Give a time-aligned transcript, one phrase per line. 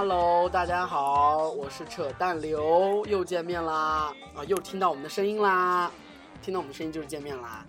[0.00, 4.14] Hello，大家好，我是扯淡刘，又见面啦！
[4.32, 5.90] 啊，又听到我们的声音啦！
[6.40, 7.66] 听到我们的声音就是见面啦！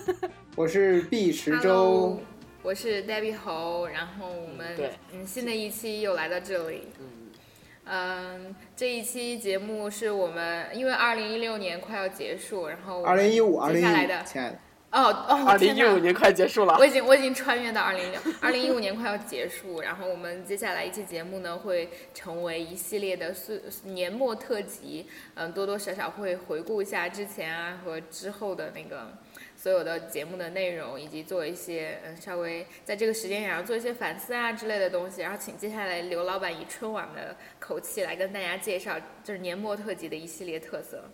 [0.56, 2.18] 我是毕池洲 Hello，
[2.62, 7.06] 我是 Debbie 侯，然后我们对嗯新的一期又来到这里，嗯，
[7.86, 14.58] 嗯，这一期节目是我们因为二零一六年快要结束，然后我们二零一五，二零一五，接下来的亲爱的，
[14.92, 29.16] 哦哦，二零一五年快结束了我，已经我已经穿越到二零一六，二零一五年快要结束，然后我们接下来一期节目呢会成为一系列的岁年末特辑，嗯，多多少少会回顾一下之前啊和之后的那个
[29.56, 35.20] 所有的节目的内容，以及做一些嗯稍微在这个时间点上做一些反思啊之类的东西。
[35.20, 41.04] 然后请接下来刘老板以春晚的口气来跟大家介绍，就是年末特辑的一系列特色。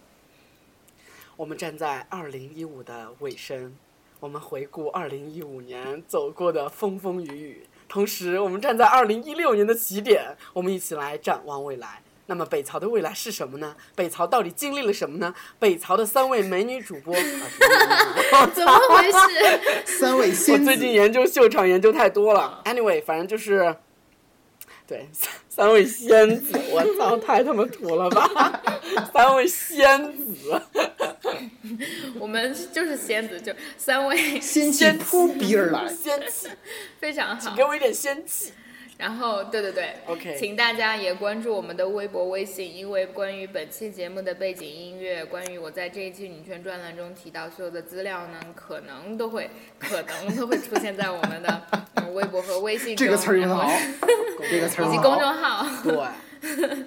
[1.37, 3.77] 我们站在二零一五的尾声，
[4.21, 12.03] 我们回顾二零一五年走过的风风雨雨，同时我们站在二零一六年的起点，我们一起来展望未来。
[12.29, 13.77] 那么北曹的未来是什么呢？
[13.95, 15.35] 北曹到底经历了什么呢？
[15.59, 19.19] 北曹的三位美女主播，啊，主播 怎么回事？
[19.19, 22.63] 我 三位仙最近，研究秀场研究太多了。
[22.65, 23.77] Anyway，反正就是，
[24.87, 28.63] 对三三位仙子，我操，太他妈土了吧！
[29.13, 30.63] 三位仙子，
[32.21, 35.89] 我们就是仙子，就三位仙气扑鼻而来。
[35.89, 36.49] 仙气，
[37.01, 37.65] 非常好请给。
[37.65, 38.53] 我一点仙气。
[38.99, 39.95] 然后，对对对。
[40.07, 51.63] OK 请大家也关注我们的微博、微信，因为关于本期节目的背景音乐，关于我在这一期女权专栏中提到所有的资料呢，可能都会 可能都会出现在我们的、
[51.97, 53.71] 嗯、微博和微信中，这个词儿用得好，
[54.51, 54.97] 这个词儿以及。
[54.97, 55.67] 公众号。
[55.85, 56.87] 对，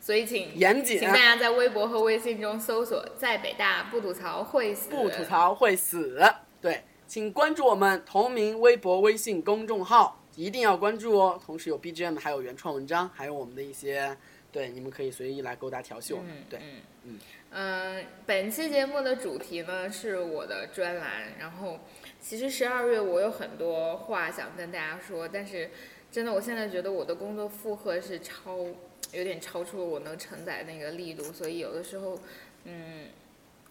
[0.00, 6.22] 所以请严谨请大家在微博和微信中搜索“在北大不吐槽会死”，不吐槽会死。
[6.62, 11.40] 对，请关注我们同名微博、微信公众号，一定要关注哦。
[11.44, 14.16] 同时有 BGM，还有原创文章，还有我们的一些，
[14.52, 16.30] 对，你们可以随意来勾搭调戏我们。
[16.48, 17.18] 对，嗯嗯
[17.50, 21.80] 嗯，本期节目的主题呢是我的专栏，然后
[22.20, 25.70] 其实十二月我有很多话想跟大家说，但是
[26.12, 28.58] 真的我现在觉得我的工作负荷是超
[29.12, 32.18] 有点超出了我能承载那个力度，所以有的时候
[32.64, 33.06] 嗯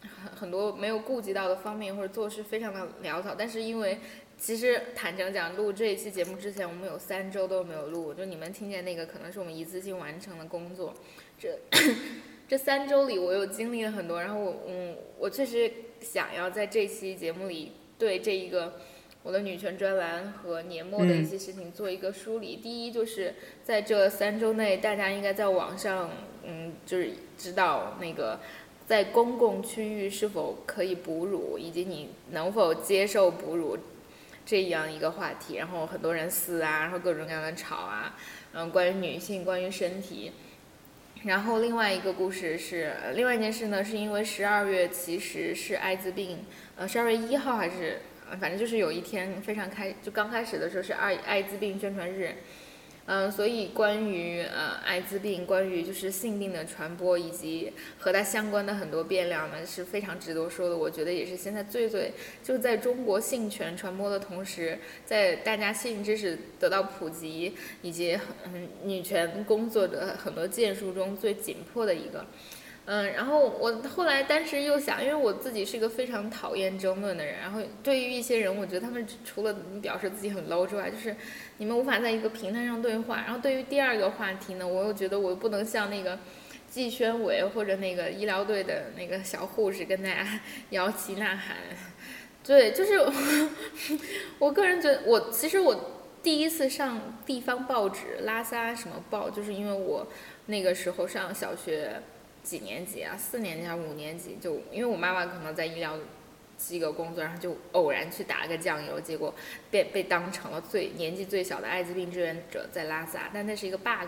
[0.02, 4.00] 很很多没有顾及到的方面或者做事非常的潦草，但是因为
[4.46, 8.14] 其实坦诚讲，录这一期节目之前，我们有三周都没有录。
[8.14, 10.94] 就你们听见那个，可能是我们一次性完成的工作。
[11.40, 11.58] 这
[12.48, 14.22] 这三周里，我又经历了很多。
[14.22, 18.74] 然后我，嗯，我确实想要在这期节目里对这一个
[19.24, 22.58] 我的女权专栏和年末的一些事情做一个梳理。
[22.58, 23.34] 第一，就是
[23.64, 26.12] 在这三周内，大家应该在网上，
[26.44, 28.40] 嗯，就是知道那个。
[28.86, 33.76] 在公共区域是否可以哺乳，以及你能否接受哺乳
[34.46, 38.16] 这样一个话题，然后很多人撕啊，然后各种各样的吵啊，
[38.54, 40.32] 嗯，关于女性，关于身体。
[41.24, 46.46] 然后另外一个故事是，另外一件事呢，是因为十二月其实是艾滋病，
[46.76, 48.00] 呃，十二月一号还是，
[48.40, 52.36] 反正就是有一天非常开，就刚开始的时候是艾艾滋病宣传日，
[53.08, 60.76] 嗯，所以关于呃艾滋病，关于就是性病的传播以及和它相关的很多变量呢，是非常值得说的。
[60.76, 62.12] 我觉得也是现在最最
[62.44, 72.26] 就是在中国性权传播的同时，在大家性知识得到普及以及嗯女权工作者很多建树中最紧迫的一个。
[72.88, 79.52] 嗯，然后我后来当时又想，因为我自己是一个非常讨厌争论的人，然后对于一些人，我觉得他们除了
[79.82, 81.16] 表示自己很 low 之外，就是
[81.58, 83.24] 你们无法在一个平台上对话。
[83.26, 86.20] 然后对于第二个话题呢，我又觉得我又不能像那个
[86.70, 91.58] 季宣伟或者那个医疗队的那个小护士跟大家 摇旗呐喊。
[92.44, 93.00] 对，就是
[94.38, 100.08] 我 个人觉得，我其实我第一次上地方报纸拉萨什么报，就是因为我
[100.46, 102.00] 那个时候上小学
[102.46, 105.98] 几年级啊，四年级还是五年级，就因为我妈妈可能在医疗
[106.56, 109.34] 机构工作，然后就偶然去打了个酱油，结果
[109.72, 114.08] 被被当成了最年纪最小的艾滋病志愿者在拉萨，但那是一个 bug。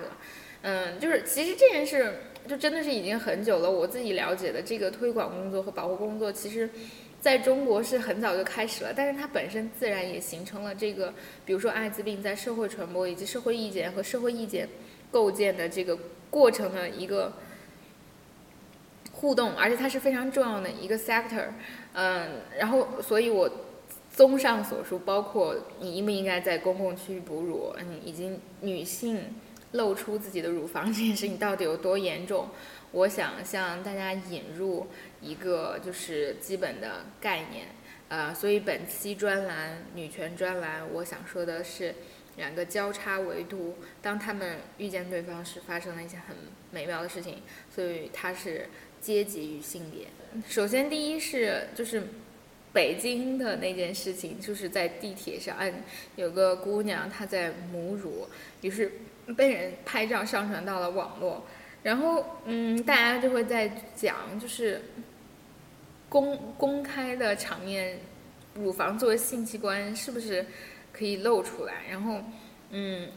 [0.62, 2.13] 嗯，就是其实这件事
[2.48, 3.69] 就真的是已经很久了。
[3.69, 6.69] 我自己了解的这个推广工作和保护工作，其实
[7.19, 11.13] 在中国是很早就开始了，但是它本身自然也形成了这个，
[11.45, 14.68] 比如说艾滋病在社会传播以及社会意见和社会意见
[15.12, 15.98] 构建的这个
[16.30, 17.31] 过程的一个
[19.18, 21.48] 互动，而且它是非常重要的一个 sector。
[21.94, 23.50] 嗯，然后所以我
[24.14, 29.36] 综上所述，包括你应不应该在公共区域哺乳，嗯，以及女性
[29.72, 32.48] 露出自己的乳房这件事情到底有多严重，
[32.92, 34.86] 我想向大家引入
[35.19, 37.66] 一个就是基本的概念。
[38.10, 41.94] 呃，所以本期专栏女权专栏，我想说的是，
[42.38, 46.36] 两个交叉维度，当他们遇见对方时，发生了一些很
[46.72, 47.39] 美妙的事情。
[47.69, 48.69] 所以它是
[49.01, 50.07] 阶级与性别。
[50.48, 52.01] 首先，第一是就是
[52.72, 55.74] 北京的那件事情，就是在地铁上，按
[56.16, 58.28] 有个姑娘她在母乳，
[58.62, 58.92] 于是
[59.36, 61.44] 被人拍照上传到了网络，
[61.83, 64.81] 然后嗯，大家就会在讲，就是
[66.07, 68.00] 公公开的场面，
[68.54, 70.45] 乳房作为性器官是不是
[70.98, 71.84] 可以露出来？
[71.90, 72.22] 然后
[72.72, 73.10] 嗯。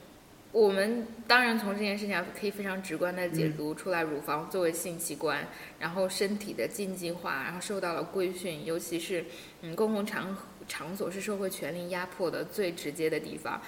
[0.53, 5.47] 我们当然从这件事情上可以非常直观的解读出来，乳房作为性器官，
[5.79, 9.25] 然后身体的禁忌化，然后受到了规训，尤其是
[9.63, 10.37] 嗯公共场
[10.67, 13.63] 场所是社会权力压迫的最直接的地方。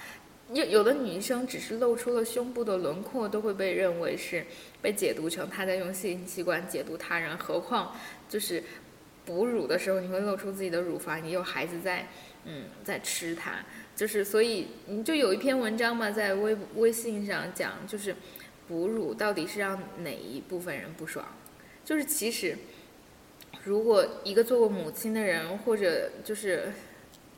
[0.51, 4.45] 有有的女生只是露出了胸部的轮廓，都会被认为是
[4.81, 7.95] 被解读成她在用性器官解读他人，何况
[8.27, 8.61] 就是
[9.25, 12.05] 哺乳的时候你会露出自己的乳房，你有孩子在
[12.45, 13.63] 嗯在吃它。
[13.95, 18.15] 就是，所以你就有一篇文章嘛，在微微信上讲，就是
[18.67, 21.23] 哺乳到底是让哪一部分人不爽？
[21.85, 22.57] 就是其实，
[23.63, 26.71] 如果一个做过母亲的人，或者就是，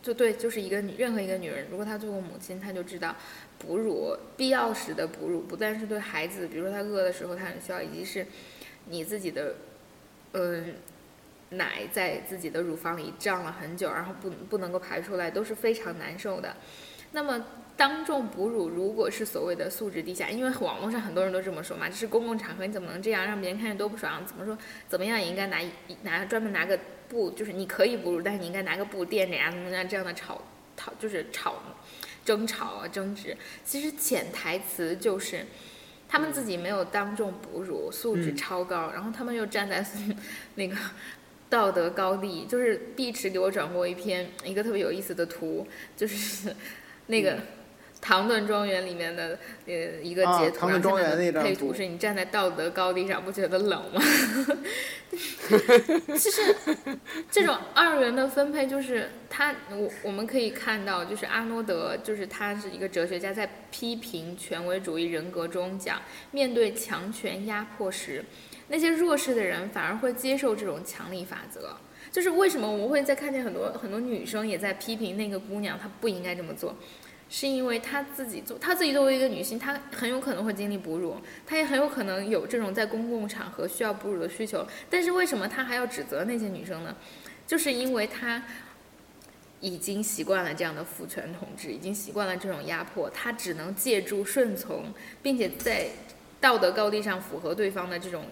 [0.01, 3.13] 就对，就是一个任何一个女人，如果她做过母亲，她就知道，
[3.59, 8.25] 哺乳必要时的哺乳，不但是对孩子，比如说他饿的时候他很需要，以及是
[8.85, 9.55] 你自己的，
[10.31, 10.75] 嗯。
[11.49, 16.55] 奶在自己的乳房里胀了很久，然后不不能够排出来，都是非常难受的。
[17.11, 17.45] 那么
[17.77, 24.25] 当众哺乳，如果是所谓的素质低下，因为网络上很多人都这么说嘛，这是公共场合，你怎么能这样让别人看见多不爽？
[24.25, 24.57] 怎么说？
[24.89, 25.59] 怎么样也应该拿
[26.01, 26.77] 拿专门拿个
[27.07, 30.41] 布，就是你可以哺乳，但是你应该拿个布垫着呀，怎么样这样的吵
[30.75, 31.55] 吵就是吵
[32.25, 33.37] 争吵啊争执。
[33.63, 35.45] 其实潜台词就是
[36.09, 39.85] 他们自己没有当众哺乳，素质超高，然后他们又站在
[40.55, 40.75] 那个。
[41.55, 45.65] 道德高地，就是碧池给我转过一篇一个特别有意思的图，
[45.95, 46.53] 就是
[47.07, 47.37] 那个
[48.01, 49.73] 唐顿庄园里面的呃
[50.03, 50.97] 一个截图，然后
[51.41, 54.01] 配图是你站在道德高地上，不觉得冷吗？
[56.17, 56.53] 其实
[57.31, 68.25] 这种 二元的分配，就是他我我们可以看到，就是阿诺德，就是他是一个哲学家，在批评权威主义人格中讲，面对强权压迫时。
[68.67, 71.75] 那些弱势的人反而会接受这种强力法则，
[72.11, 76.75] 就是为什么我们会在看见很多很多女生也在批评那个姑娘，她不应该这么做，
[77.29, 86.95] 是因为她自己做，她自己作为一个女性，她很有可能会经历哺乳，她也很有可能有这种在公共场合需要哺乳的需求，但是为什么她还要指责那些女生呢？
[87.45, 88.43] 就是因为她
[89.59, 94.91] 已经习惯了这样的父权统治，已经习惯了这种压迫，她只能借助顺从，
[95.21, 95.89] 并且在
[96.41, 98.25] 道德高地上符合对方的这种。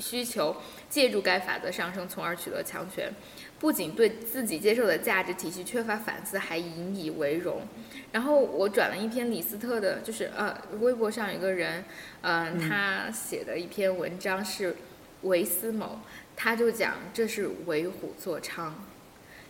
[0.00, 0.56] 需求
[0.88, 3.12] 借助该法则上升，从而取得强权，
[3.58, 7.60] 不仅对自己接受的价值体系缺乏反思，还引以为荣。
[8.10, 11.84] 然后我转了一篇李斯特的，就是呃，微博上有个人，
[12.22, 14.74] 嗯，他写的一篇文章是
[15.22, 16.00] 维斯某，
[16.34, 18.72] 他就讲这是为虎作伥，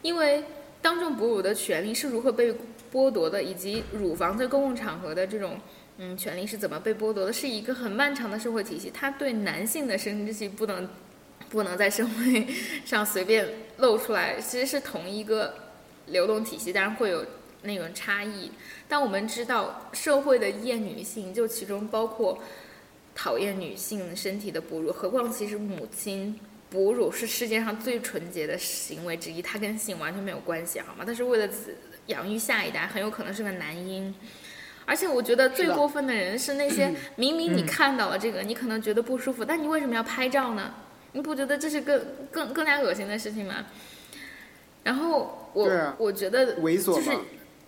[0.03, 0.45] 因为
[0.83, 2.53] 当众哺乳的权利是如何被
[2.93, 5.59] 剥夺的，以及乳房在公共场合的这种。
[6.03, 7.33] 嗯，权利是怎么被剥夺的？
[7.33, 10.89] 是一个很漫长的社会体系，它对男性的生殖器不能，
[11.51, 12.47] 不能在社会
[12.87, 14.41] 上随便露出来。
[14.41, 15.55] 其实是同一个
[16.07, 17.27] 流动体系，当然会有
[17.65, 18.51] 那种差异。
[18.89, 22.43] 但我们知道，社会的厌女性，就其中包括
[23.15, 24.91] 讨厌女性身体的哺乳。
[24.91, 26.41] 何况，其实母亲
[26.71, 31.05] 哺乳是世界上最纯洁的行为之一，它跟性完全没有关系，好吗？
[31.07, 31.47] 但是为了
[32.07, 34.15] 养育下一代，很有可能是个男婴。
[34.91, 40.75] 而且我觉得最过分的人是那些明明你看到了这个，你可能觉得不舒服，但你为什么要拍照呢？
[41.13, 43.67] 你不觉得这是更更更加恶心的事情吗？
[44.83, 47.13] 然后我我觉得就是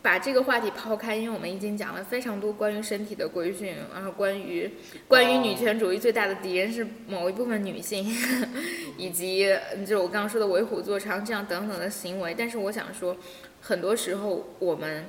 [0.03, 4.69] 把这个话题抛开，因为我们已经讲了非常多关于身体的规训，然后关于
[5.07, 8.05] 关于女权主义最大的敌人是某一部分女性，
[8.99, 9.49] 以及
[9.83, 12.35] 就是我刚刚说的为虎作伥这样等等的行为。
[12.37, 13.17] 但是我想说，
[13.61, 15.07] 很多时候我们。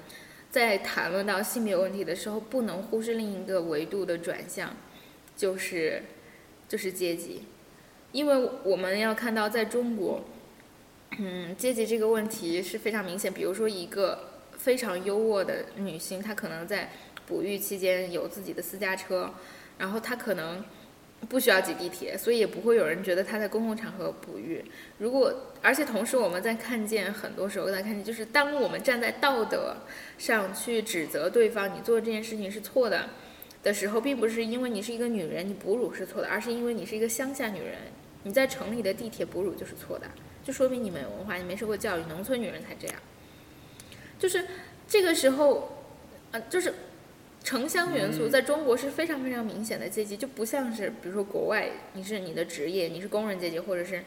[0.53, 4.71] 在谈论到性别问题的时候，不能忽视另一个维度的转向，
[5.35, 6.03] 就是，
[6.69, 7.41] 就是阶级，
[8.11, 10.23] 因为我们要看到，在中国，
[11.17, 13.33] 嗯，阶级这个问题是非常明显。
[13.33, 16.91] 比如说，一个非常优渥的女性，她可能在
[17.25, 19.33] 哺育期间有自己的私家车，
[19.79, 20.63] 然后她可能。
[21.29, 24.63] 不需要挤地铁，所以也不会有人觉得他在公共场合哺育。
[24.97, 29.77] 如果，而且同时我们在看见很多时候在看见，就是当我们站在道德
[30.17, 33.09] 上去指责对方，你做这件事情是错的
[33.61, 37.77] 的时候，并不是因为你是一个女人，你哺乳是错的，而是因为你是一个乡下女人，
[38.23, 40.07] 你在城里的地铁哺乳就是错的，
[40.43, 42.95] 就说明你没文化，你没受过教育，农村女人才这样。
[44.19, 44.45] 就是
[44.87, 45.69] 这个时候。
[46.33, 46.73] 呃，就是
[47.43, 54.03] 城乡元素在中国是非常非常明显的阶级，就不像是比如说国外，你是你的职业，你是工人阶级，或者是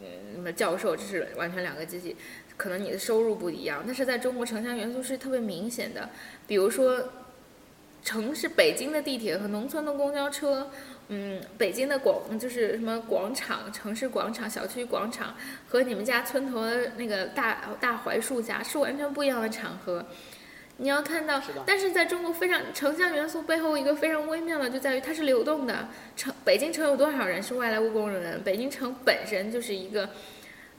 [0.00, 2.16] 嗯什么教授，这是完全两个阶级，
[2.56, 3.82] 可能你的收入不一样。
[3.86, 6.08] 但是在中国，城乡元素是特别明显的，
[6.46, 7.10] 比如说
[8.02, 10.70] 城市北京的地铁和农村的公交车。
[11.08, 15.34] 嗯，北京的广就是什么广场、城市广场、小区广场，
[15.68, 20.06] 和你们家村头的那个大大槐树下是完全不一样的场合。
[20.78, 25.88] 你要看到，但是在中国非常城乡元素背后一个非常微妙的，就在于它是流动的。
[26.16, 28.42] 城北京城有多少人是外来务工人员？
[28.42, 30.10] 北京城本身就是一个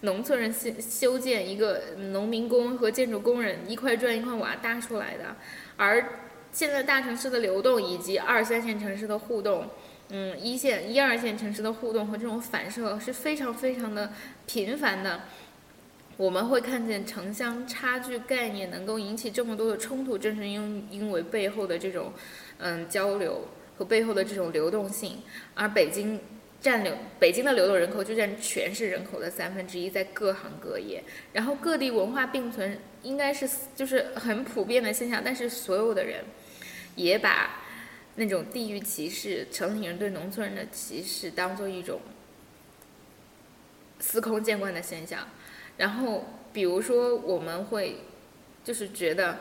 [0.02, 5.38] 农村人修修建一个农民工和建筑工人一块砖一块瓦搭出来的，
[5.78, 6.06] 而
[6.52, 9.70] 现在大城市的流动以及二三线城市的互动。
[10.10, 14.12] 嗯，一线、一二线城市的互动和这种反射是非常非常的
[14.46, 15.22] 频繁的。
[16.17, 22.13] 我们会看见城乡差距概念能够引起这么多的冲突，正是因因为背后的这种
[22.57, 25.19] 嗯交流和背后的这种流动性。
[25.53, 26.19] 而北京
[26.62, 31.03] 占流北京的流动人口就占全市人口的三分之一，在各行各业。
[31.34, 35.22] 然后各地文化并存，应该是就是很普遍的现象。
[35.24, 36.24] 但是所有的人
[36.95, 37.62] 也把。
[38.17, 42.00] 那种地域歧视，城里人对农村人的歧视，当做一种
[44.00, 45.27] 司空见惯的现象。
[45.77, 47.98] 然后，比如说，我们会
[48.63, 49.38] 就是觉得，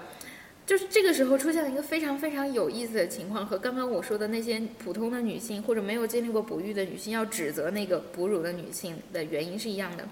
[0.67, 10.07] 就是这个时候出现了一个非常非常有意思的情况，和刚刚我说的那些普通的女性或者没有经历过哺育的女性要指责那个哺乳的女性的原因是一样的。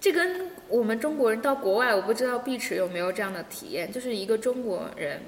[0.00, 5.20] 这跟我们中国人到国外，我不知道碧池有没有这样的体验，就是一个中国人。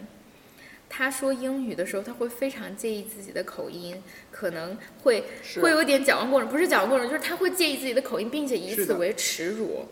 [0.89, 5.25] 他说英语的时候，他会非常介意自己的口音，可能会
[5.61, 9.87] 会有点矫枉过正，不是矫枉过正，就是他会介意自己的口音，并且以此为耻辱。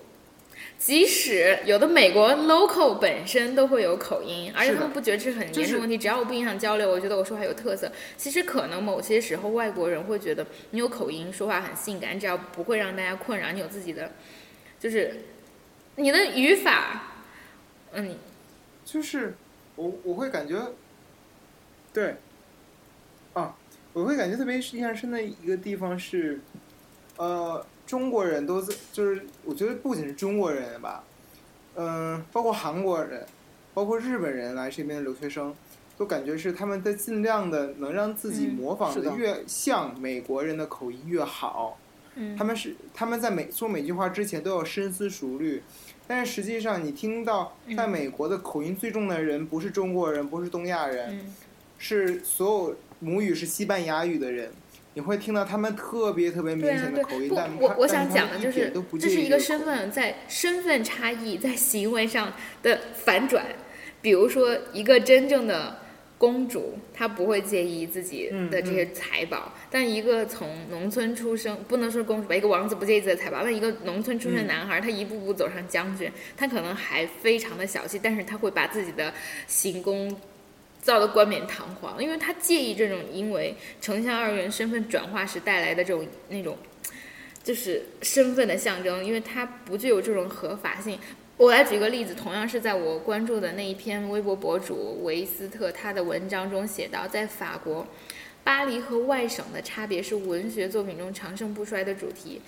[0.79, 7.91] 即使有的美国 local 本身都会有口音，而且他们不觉得这是很严重问题，只要我不影响交流，我觉得我说话有特色。
[8.17, 14.13] 其实可能某些时候外国人会觉得你有口音，说话很性感，只要不会让大家困扰，你有自己的，
[14.79, 15.23] 就是
[15.97, 17.15] 你的语法，
[17.93, 18.17] 嗯，
[18.85, 19.35] 就是
[19.77, 20.57] 我我会感觉。
[21.95, 22.17] 对，
[23.35, 23.55] 啊，
[23.93, 26.41] 我会感觉特别印象深的一个地方是，
[27.17, 31.05] 呃，中国人都在，就是我觉得不仅是中国人吧，
[31.77, 33.25] 嗯，包括韩国人，
[33.73, 35.55] 包括日本人来这边的留学生，
[35.97, 41.79] 都感觉是他们在尽量的能让自己模仿的越像美国人的口音越好。
[42.17, 45.63] 嗯，他们是他们在每说每句话之前都要深思熟虑，
[46.09, 51.25] 但是实际上你听到在美国的口音最重的人不是中国人，不是东亚人。
[51.79, 54.51] 是所有母语是西班牙语的人，
[54.95, 57.31] 你会听到他们特别特别明显的口音。
[57.35, 63.45] 但我我想讲的就是，这是一个身份在身份差异在行为上的反转。
[64.01, 65.79] 比如说，一个真正的
[66.19, 79.13] 公主，她不会介意自己的这些财宝；但一个从农村出生，不能说公主吧，一个王子不介意自己的财宝；那一个农村出生的男孩，他一步步走上将军，他可能还非常的小气，但是他会把自己的
[79.47, 80.15] 行宫。
[80.85, 86.59] 造的冠冕堂皇，因为他介意这种因为城乡二元身份转化时带来的这种那种，
[87.43, 90.99] 就是身份的象征，因为它不具有这种合法性。
[91.39, 97.87] 我来举个例子，同样是在我关注的那一篇微博博主维斯特他的文章中写到，在法国，
[98.45, 102.43] 巴黎和外省的差别是文学作品中长盛不衰的主题。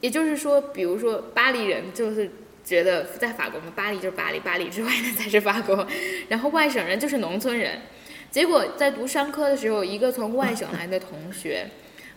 [0.00, 2.30] 也就是说，比如说巴黎人就是。
[2.64, 5.86] 觉得在法国嘛，巴黎就是巴黎，巴黎之外的才是法国。
[6.28, 7.80] 然后外省人就是农村人。
[8.30, 11.66] 结果在读商科的时候，一个从外省来的同学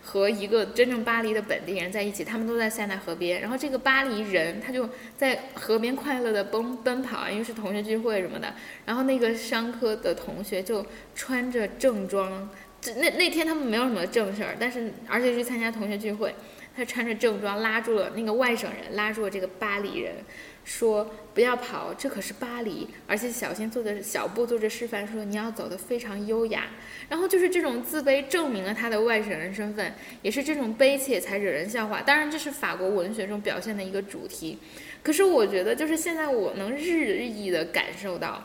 [0.02, 3.40] 和一个真正巴黎的本地人在一起，他们都在塞纳河边。
[3.40, 8.54] 然后这个巴黎人他就在河边快乐的奔 奔跑，因为是同学聚会什么的。
[8.86, 12.48] 然后那个商科的同学就穿着正装，
[12.96, 16.34] 那那天他们没有什么正事儿，但是而且是参加同学聚会。
[16.76, 20.16] 他穿着正装，拉住了那个外省人，拉住了这个巴黎人，
[20.62, 26.66] 说：“不要跑，这可是巴黎，而且小心做着小步做着示范，说你要走得非常优雅。”
[27.08, 32.02] 然后就是这种自卑证明了他的外省人身份，也是这种悲切才惹人笑话。
[32.02, 34.58] 当然，这是法国文学中表现的一个主题。
[35.02, 38.44] 可是我觉得，就是现在我能日益的感受到，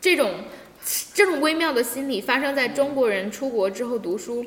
[0.00, 0.34] 这种
[1.14, 4.44] 这种微妙的心理发生在中国人出国之后读书。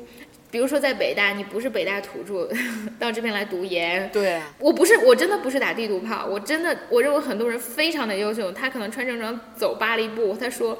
[0.52, 2.46] 比如说在北大，你不是北大土著，
[3.00, 4.06] 到这边来读研。
[4.12, 10.78] 对，我不是，我真的不是打地图炮，我真的，我认为很多人非常的优秀，他可能穿正装走八黎步，他说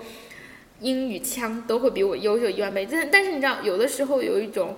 [0.80, 2.86] 英语腔都会比我优秀一万倍。
[2.88, 4.76] 但但是你知道，有的时候有一种，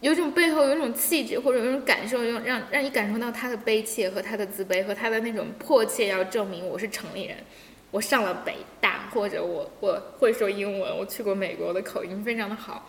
[0.00, 7.38] 有一种背后有一种气质或者有一种感受，让让让你感受到他的悲切和他的自卑和他的那种迫切要证明我是城里人。
[7.90, 12.88] 我上了北大，或者我我会说英文，我去过美国，我的口音非常的好，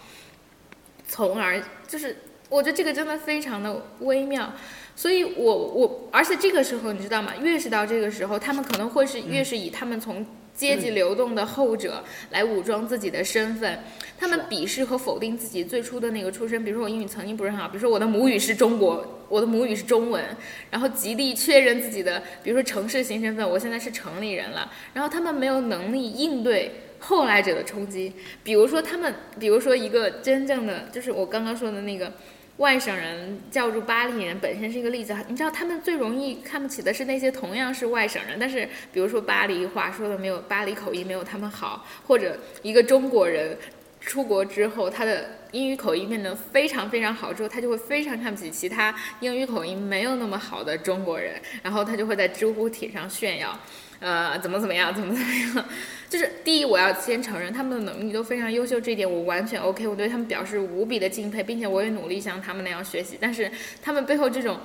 [1.11, 2.15] 从而就是
[2.47, 4.53] 我觉得这个真的非常的微妙。
[4.95, 7.33] 所以我我而且这个时候你知道吗？
[7.41, 13.79] 越是到这个时候，他们可能会是越是以他们从阶级流动的后者来武装自己的身份，
[14.17, 16.63] 他们鄙视和否定自己最初的那个出身。
[16.63, 20.23] 比如说我英语曾经不是很好，比如说我的母语是中国，我的母语是中文，
[20.69, 24.71] 然后极力确认自己的，比如说城市型身份，我现在是城里人了。
[24.93, 26.71] 然后他们没有能力应对
[27.01, 32.10] 后来者的冲击，比如说他们，比如说一个真正的就是我刚刚说的那个。
[32.58, 43.58] 外省人叫住巴黎人本身是一个例子，你知道他们最容易看不起的是那些同样是外省人，但是比如说巴黎话说的没有巴黎口音没有他们好，或者一个中国人
[44.00, 53.58] 出国之后他的英语口音变得非常非常好之后，他就会非常看不起其他英语口音没有那么好的中国人，然后他就会在知乎帖上炫耀。
[54.01, 55.65] 呃，怎么怎么样，怎么怎么样？
[56.10, 63.15] 就是第一，我要先承认他们的能力都非常优秀，这一点我完全 OK，我对他们表示无比的敬佩，并且我也努力像他们那样学习。
[63.22, 64.60] 但是他们背后这种，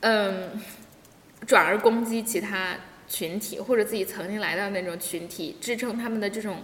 [0.00, 0.50] 嗯，
[1.46, 2.76] 转而攻击其他
[3.08, 6.62] 群体或者自己曾经来到那种群体，支撑他们的这种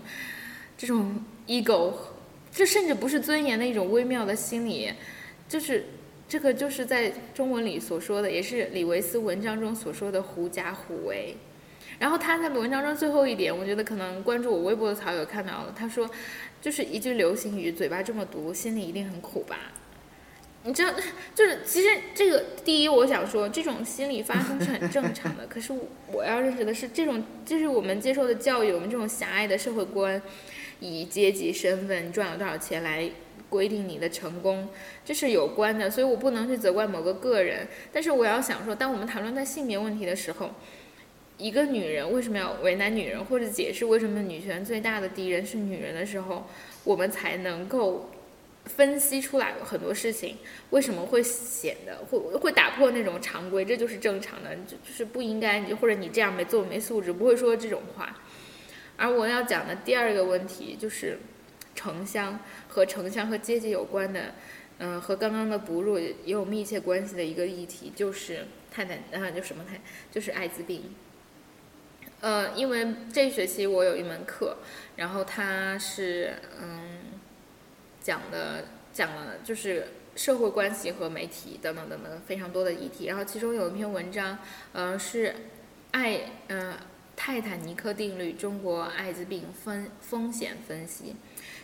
[0.76, 1.94] 这种 ego，
[2.52, 4.92] 这甚至不是尊严的一种微妙的心理，
[5.48, 5.82] 就是。
[6.28, 11.34] 这个就是在中文里所说的，也是李维斯文章中所说的“狐假虎威”。
[11.98, 16.08] 然后他在文章中最后一点，我觉得可能关注我微博的草友看到了，他说，
[16.60, 19.56] 就是一句流行语：“嘴巴这么毒，心里一定很苦吧？”
[20.64, 20.92] 你知道，
[21.34, 25.46] 就是其实这个第一，我想说，这种心理发生是很正常的。
[25.46, 25.72] 可是
[26.12, 30.20] 我要认识的是，这种就是我们接受的教育，我们这种狭隘的社会观，
[30.78, 33.10] 以阶级身份赚了多少钱来。
[33.48, 34.68] 规定你的成功，
[35.04, 37.66] 这是有关的，所以我不能去责怪某个个人。
[37.92, 40.50] 但是我要想说，当我们谈论在性别问题的时候，
[41.36, 46.46] 一个女人为什么要为难女人，或者解释为什么女权最大的敌人是女人的时候，
[46.84, 48.10] 我们才能够
[48.64, 50.36] 分析出来很多事情
[50.70, 58.18] 为什么会显得会会打破那种常规，这就是正常的，就就是不应该你，或者你这样没做没素质，不会说这种话。
[58.96, 61.18] 而我要讲的第二个问题就是
[61.78, 62.38] 城乡。
[62.68, 64.34] 和城乡和阶级有关的，
[64.78, 70.94] 嗯，和刚刚的哺乳也有密切关系的一个议题，就是太太啊，就什么太，就是艾滋病。
[72.20, 74.56] 呃，因为这学期我有一门课，
[74.96, 76.98] 然后它是嗯，
[78.00, 84.38] 讲的讲了就是社会关系和媒体等等等等非常多的议题，然后其中有一篇文章，
[84.72, 85.34] 呃，是
[85.92, 86.74] 艾嗯
[87.16, 91.16] 泰坦尼克定律中国艾滋病风风险分析。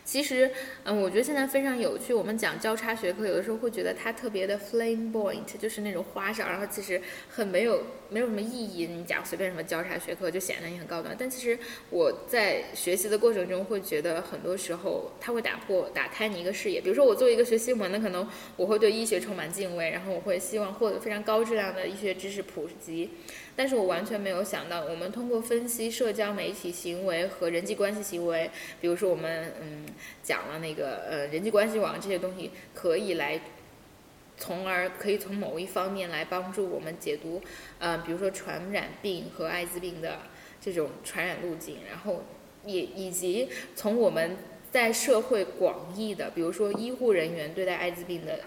[0.05, 0.51] 其实，
[0.85, 2.13] 嗯，我觉得现在非常有趣。
[2.13, 8.87] 我们讲交叉学科，有的时候会觉得它特别的 flamboyant，就是那种花哨，然后其实很没有没有什么意义。
[8.87, 11.17] 你讲随便什么交叉学科，就显得你很高端。
[11.19, 16.81] 但其实我在学习的过程中，会觉得很多时候它会打破、打开你一个视野。
[16.81, 23.11] 比如说，我作为一个学新闻的，可能我会对医学充满敬畏，然后我会希望获得非常高质量的医学知识普及。
[23.57, 29.87] 但是我完全没有想到，我们通过分析社交媒体行为和人际关系行为，比如说我们嗯
[30.23, 33.41] 讲了那个呃人际关系网这些东西，可以来，
[34.37, 37.41] 从而可以从某一方面来帮助我们解读，
[37.79, 40.19] 呃比如说传染病和艾滋病的
[40.61, 42.25] 这种传染路径，然后
[42.65, 44.37] 也以及从我们
[44.73, 48.41] 在社会广义的，比如说医护人员对待艾滋病的。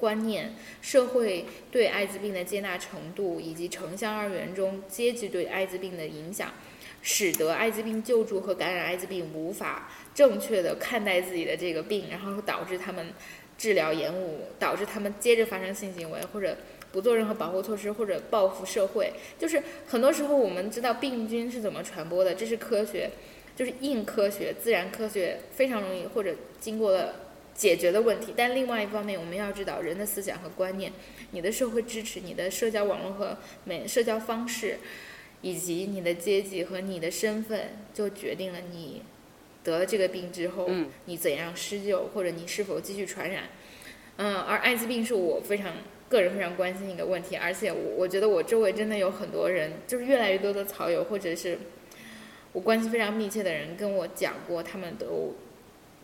[0.00, 6.50] 观念、社会对艾滋病的接纳程度，以及城乡二元中阶级对艾滋病的影响，
[7.02, 13.12] 使得艾滋病救助和感染艾滋病无法正确的看待自己的这个病，然后导致他们
[13.58, 16.56] 治疗延误，导致他们接着发生性行为，或者
[16.90, 19.12] 不做任何保护措施，或者报复社会。
[19.38, 23.10] 就是很多时候我们知道病菌是怎么传播的，这是科学，
[23.54, 27.26] 就是硬科学、自然科学非常容易，或者经过了。
[27.60, 30.90] 解决的问题，但另外一方面，我们要知道人的思想和观念，
[31.32, 34.78] 你的社会支持、你的社交网络和美社交方式，
[35.42, 39.02] 以及你的阶级和你的身份，就决定了你
[39.62, 40.70] 得了这个病之后，
[41.04, 43.50] 你怎样施救，或者你是否继续传染。
[44.16, 45.74] 嗯，而艾滋病是我非常
[46.08, 51.58] 个人非常关心一个问题，而且我我觉得我周围真的有很多人，就是越来越多的草友，或者是
[52.54, 55.36] 我关系非常密切的人跟我讲过，他们都。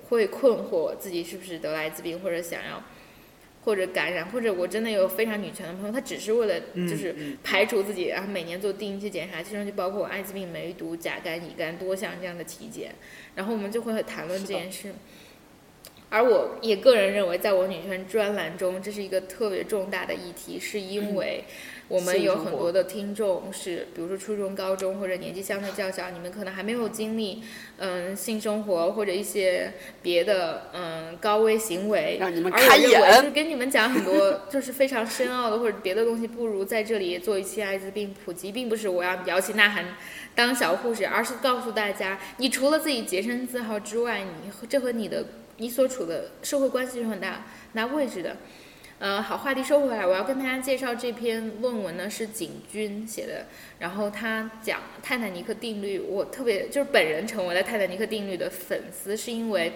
[0.08, 2.82] 会困惑自己是不是得了艾滋病，或者想要，
[3.64, 12.94] 或者感染，或者我真的有非常女权的朋友，她只是为了就是排除自己，然后每年做定期检查，其中就包括艾滋病、梅毒、甲肝、乙肝多项这样的体检，
[13.34, 14.92] 然后我们就会谈论这件事。
[16.08, 21.42] 而我也个人认为，在我女权专栏中，这是一个特别重大的议题，是因为
[21.88, 27.42] 我们有很多的听众是，比如说初中、高中或者年纪相对较小，你们可能还没有经历，
[27.78, 33.00] 嗯，性生活或者一些别的，嗯，高危行为，让你们开眼。
[33.16, 39.84] 就是跟你们讲很多就是非常深奥的或者别的东西，不如在这里做一期艾滋病普及，并不是我要摇旗呐喊
[40.36, 45.24] 当小护士，而是告诉大家，你除了自己洁身自好之外，你这和你的。
[45.58, 48.36] 你所处的社会关系是很大拿位置的，
[48.98, 53.46] 呃，好，话题收回来，我要跟大家介绍这篇论文呢，是景军写的，
[53.78, 59.72] 然后他讲泰坦尼克定律，我特别就是本人成为了泰坦尼克定律的粉丝，是因为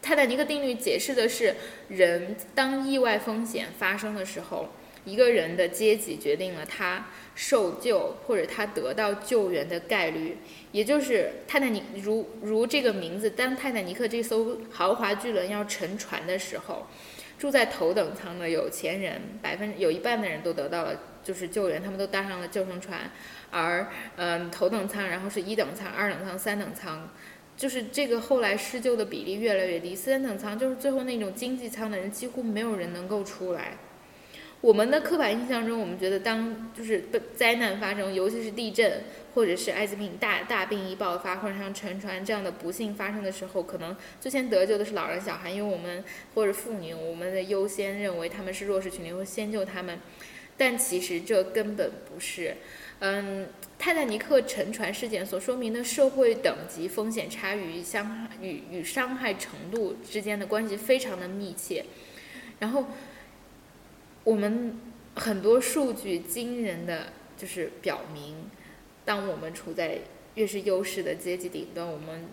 [0.00, 1.54] 泰坦尼克定律解释的是
[1.88, 4.68] 人当意外风险发生的时候，
[5.04, 7.06] 一个人的阶级决定了他。
[7.40, 10.38] 受救或者他得到救援的概率，
[10.72, 16.88] 也就是泰坦尼如如这个名字，当泰坦尼克这艘豪华巨轮要沉船的时候，
[17.38, 23.08] 住在头等舱的有钱人百分有一半的人都得到了就是救援，他们都搭上了救生船，
[23.52, 27.08] 而嗯头等舱，然后是一等舱、二等舱、三等舱，
[27.56, 33.78] 就是这个后来施救的比例越来越低，三等舱就是最后那种经济舱的人几乎没有人能够出来。
[34.60, 37.04] 我们的刻板印象中，我们觉得当就是
[37.36, 46.02] 灾难发生，尤其是地震或者是艾滋病大大病一爆发，或者像沉船这样的不幸发生的时候，可能最先得救的是老人小孩，因为我们
[46.34, 49.96] 或者妇女，我们的优先认为他们是弱势群体，会先救他们。
[50.56, 52.56] 但其实这根本不是。
[52.98, 53.46] 嗯，
[53.78, 61.84] 泰坦尼克沉船事件所说明的社会等级风险差与相与与伤害程度之间的关系非常的密切。
[62.58, 62.84] 然后。
[64.24, 64.78] 我们
[65.14, 68.50] 很多数据惊人的就是表明，
[69.04, 69.98] 当我们处在
[70.34, 72.26] 越是优势的阶级顶端，我们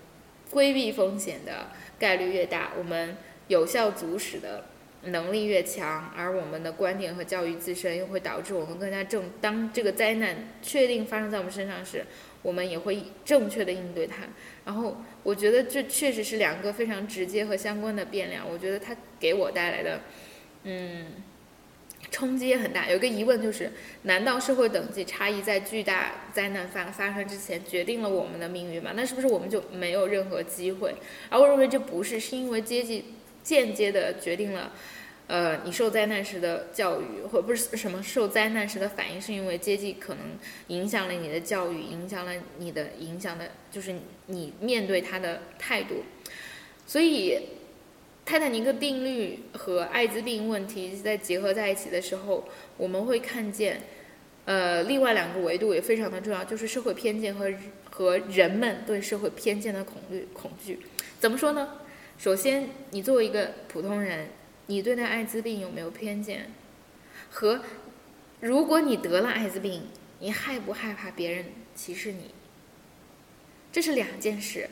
[0.49, 1.67] 规避风险的
[1.97, 3.17] 概率越大，我们
[3.47, 4.65] 有效阻止的
[5.03, 9.31] 能力越强，而我们的观点和教育自身又会导致我们更加正。
[9.39, 12.05] 当这个灾难确定发生在我们身上时，
[12.41, 14.23] 我们也会正确的应对它。
[14.65, 18.47] 然后，我觉得这确实是两个非常直接和相关的变量。
[18.47, 20.01] 我觉得它给我带来的，
[20.63, 21.07] 嗯。
[22.11, 22.89] 冲击也很大。
[22.89, 23.71] 有个疑问就是：
[24.03, 28.91] 难道社会等级差异在巨大灾难发发生之前决定了我们的命运吗？
[28.95, 30.95] 那是不是我们就没有任何机会？
[31.29, 33.05] 而我认为这不是，是因为阶级
[33.43, 34.71] 间接的决定了，
[35.27, 40.23] 呃，你受灾难时的教育，或不是什么受灾难时的反应，是因为阶级可能
[40.67, 43.95] 影响了你的教育，影响了你的影响的，就是
[44.27, 46.03] 你面对他的态度。
[46.85, 47.39] 所以。
[48.25, 52.43] 泰坦尼克定律和艾滋病问题在结合在一起的时候，
[52.75, 53.79] 我们会看见，
[54.45, 57.53] 呃，另外两个维度也非常的重要，就是社会偏见和
[57.91, 60.79] 和人们对社会偏见的恐惧恐惧。
[61.19, 61.73] 怎么说呢？
[62.17, 64.29] 首先，你作为一个普通人，
[64.65, 66.51] 你对待艾滋病有没有偏见？
[67.29, 67.61] 和
[68.39, 69.83] 如果你得了艾滋病，
[70.19, 72.31] 你害不害怕别人歧视你？
[73.71, 74.67] 这是两件事。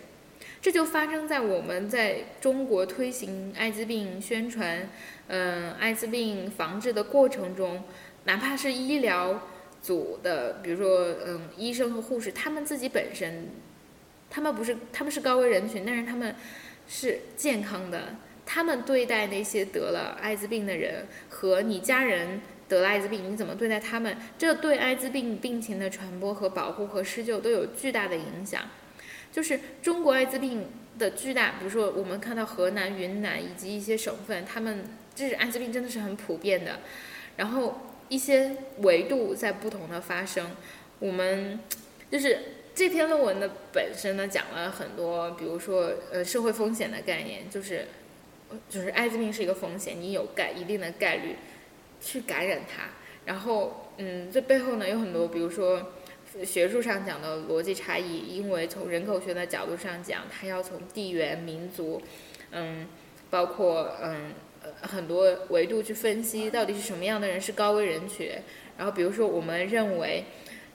[0.64, 4.90] 这就发生在我们在中国推行艾滋病宣传，
[5.28, 7.84] 嗯，艾滋病防治的过程中，
[8.24, 9.42] 哪怕是医疗
[9.82, 13.50] 组的，比如说，嗯，医生和护士，他们自己本身，
[14.30, 16.34] 他们不是，他们是高危人群，但是他们
[16.88, 24.16] 是健康的，他们对待那些得了艾滋病的人和你家人得了艾滋病，你怎么对待他们？
[24.38, 28.62] 这对艾滋病病情的传播和保护和施救都有巨大的影响。
[29.34, 30.68] 就是中国艾滋病
[31.00, 36.82] 的巨大，比如说我们看到河南、云南以及一些省份，他们就是艾滋病真的是很普遍的，
[37.36, 40.52] 然后一些维度在不同的发生。
[41.00, 41.60] 我们
[42.12, 42.38] 就是
[42.76, 47.88] 这篇论文的本身呢，讲了很多，比如说呃社会风险的概念，就是
[48.70, 51.38] 就是艾滋病是一个风险，你有概一定的概率
[52.00, 52.84] 去感染它。
[53.26, 55.94] 然后嗯，这背后呢有很多，比如说。
[56.44, 62.02] 学术上讲的逻辑差异，因为从人口学的角度上讲，它要从地缘、民族，
[62.52, 62.88] 嗯，
[63.30, 68.32] 包括嗯呃很多维度去分析，到底是什么样的人是高危人群。
[68.78, 70.24] 然后比如说，我们认为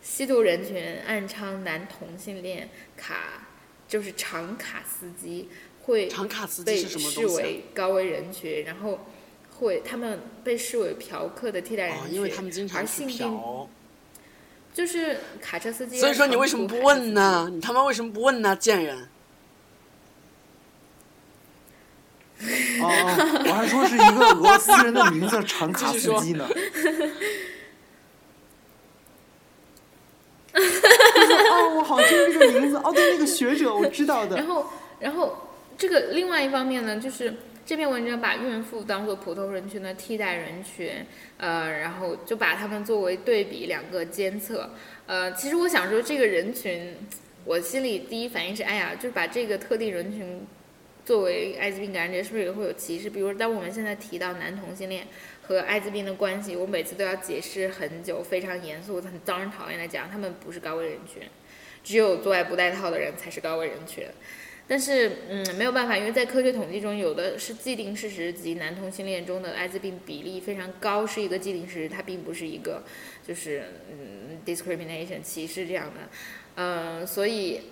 [0.01, 3.49] 吸毒人群、暗娼男同性恋、卡
[3.89, 5.49] 就是长卡司机
[5.83, 6.09] 会
[6.65, 9.01] 被视为高危人群，然后
[9.51, 11.97] 会他们被视为嫖客的替代人
[12.53, 13.69] 群，而性病。
[14.79, 15.99] 就是卡车司机。
[15.99, 17.51] 所以说你为什么不问呢？
[17.53, 18.55] 你他妈为什么不问呢？
[18.55, 19.09] 贱人！
[22.81, 26.49] 哦，我还说是一个俄罗斯人的名字长 卡司机呢。
[30.55, 32.77] 哦，我好听这个名字。
[32.77, 34.37] 哦，对，那个学者我知道的。
[34.37, 34.65] 然后，
[35.01, 35.37] 然后
[35.77, 37.35] 这个另外一方面呢，就是
[37.69, 40.91] 这篇文章把孕妇当做普通人群的替代人群，
[41.37, 44.71] 呃，然后就把他们作为对比两个监测。
[45.05, 46.97] 呃，其实我想说，这个人群，
[47.45, 50.47] 我心里第一反应是，哎呀，就是把这个特定人群
[51.05, 53.11] 作为艾滋病感染者，是不是也会有歧视？
[53.11, 55.07] 比如，当我们现在提到男同性恋
[55.43, 61.23] 和艾滋病的关系，我每次都要解释很久，非常严肃、很招人讨厌的讲，他们不是高危人群，
[61.85, 64.07] 只有做爱不带套的人才是高危人群。
[64.71, 72.83] 但是，嗯，没有办法，因为在科学统计中，有的是既定事实及男同性恋中的艾滋病比例非常高，是一个既定事实，它并不是一个，
[73.27, 76.01] 就是嗯，discrimination 歧视这样的，
[76.57, 77.63] 嗯，所以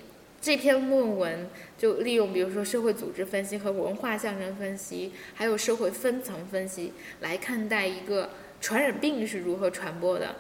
[0.40, 10.36] 这篇论文就利用比如说社会组织分析和文化象征分析，还有社会分层分析来看待一个传染病是如何传播的。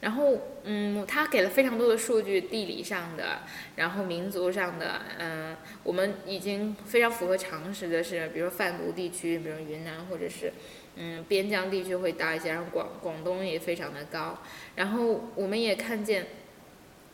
[0.00, 3.40] 然后，嗯，他给了非常多的数据，地理上的，
[3.74, 10.52] 然后民族上的，嗯，我们已经非常符合常识的是，比如说贩毒地区，比如云南或者是，
[10.94, 14.38] 嗯，边疆地区会大一些，然后广广东也非常的高。
[14.76, 16.26] 然后我们也看见，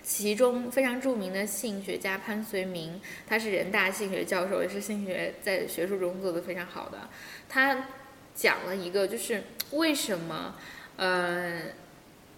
[0.02, 7.08] 其中非常著名的性学家潘绥铭，他是人大性学教授，也是性学在学术中做的非常好的。
[7.48, 7.86] 他
[8.34, 10.54] 讲了一个，就是为什么，
[10.96, 11.62] 嗯。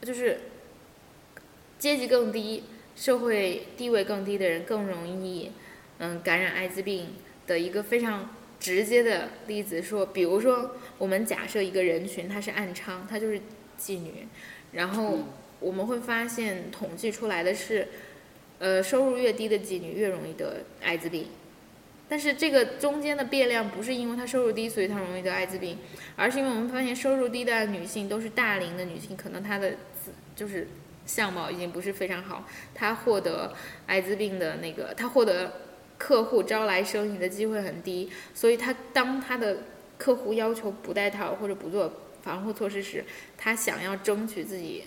[0.07, 0.39] 就是
[1.79, 2.63] 阶级更低、
[2.95, 5.51] 社会地位更低的人更容易，
[5.99, 7.09] 嗯，感染艾滋病
[7.47, 13.41] 的一个非常直接的例子，说，比如说，我们假设一个人群，她是暗娼，她就是
[13.79, 14.27] 妓女，
[14.73, 15.19] 然后
[15.61, 17.89] 我们会发现统计出来的是，
[18.59, 21.27] 呃，收入越低的妓女越容易得艾滋病，
[22.09, 25.77] 但是这个中间的变量不是因为她收入低，所以她容易得艾滋病，
[26.17, 29.75] 而是因为我们发现收入低的女性都是大龄的女性，可能她的。
[30.35, 30.69] 就是
[31.05, 33.55] 相貌已经不是非常好，他获得
[33.87, 35.53] 艾滋病的那个，他获得
[35.97, 39.59] 客户招来生意的机会很低，所以他当他的
[39.97, 41.93] 客户要求不戴套或者不做
[42.23, 43.05] 防护措施时，
[43.37, 44.85] 他想要争取自己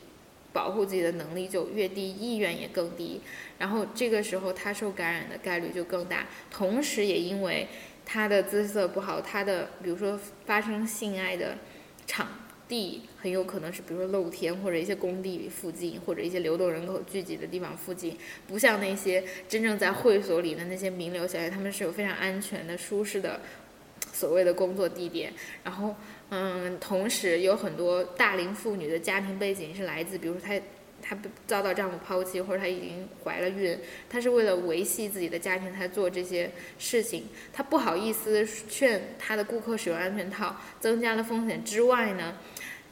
[0.52, 3.22] 保护自己的能力就越低，意愿也更低，
[3.58, 7.68] 然后这个时候他受感染的概率就更大，同时也因为
[8.06, 11.58] 他的姿色不好，他的比如说发生性爱的
[12.06, 12.28] 场。
[12.70, 18.16] 地很有可能是，比如说露天或者一些工地附近，或者一些流动人口聚集的地方附近，
[18.48, 23.42] 不像那些真正在会所里的那些名流小姐，他们是有非常安全的、舒适的
[24.14, 25.34] 所谓的工作地点。
[25.64, 25.96] 然后，
[26.30, 30.62] 嗯，同时有很多大龄妇女的家庭背景是来自，比如说她
[31.02, 33.76] 她遭到丈夫抛弃，或者她已经怀了孕，
[34.08, 42.36] 她是为了维系自己的家庭才做这些事情，她不好意思劝她的顾客使用安全套，增加了风险之外呢。